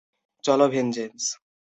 চলো, 0.43 0.65
ভেনজেন্স। 0.69 1.23